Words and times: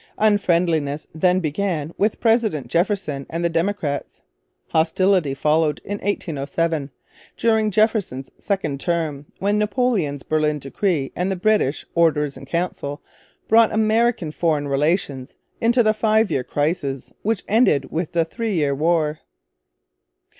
Unfriendliness 0.17 1.05
then 1.13 1.39
began 1.41 1.93
with 1.95 2.19
President 2.19 2.69
Jefferson 2.69 3.23
and 3.29 3.45
the 3.45 3.49
Democrats. 3.49 4.23
Hostility 4.69 5.35
followed 5.35 5.79
in 5.85 5.99
1807, 5.99 6.89
during 7.37 7.69
Jefferson's 7.69 8.31
second 8.39 8.79
term, 8.79 9.27
when 9.37 9.59
Napoleon's 9.59 10.23
Berlin 10.23 10.57
Decree 10.57 11.11
and 11.15 11.31
the 11.31 11.35
British. 11.35 11.85
Orders 11.93 12.35
in 12.35 12.47
Council 12.47 13.03
brought 13.47 13.71
American 13.71 14.31
foreign 14.31 14.67
relations 14.67 15.35
into 15.61 15.83
the 15.83 15.93
five 15.93 16.31
year 16.31 16.43
crisis 16.43 17.13
which 17.21 17.43
ended 17.47 17.91
with 17.91 18.13
the 18.13 18.25
three 18.25 18.55
year 18.55 18.73
war. 18.73 19.19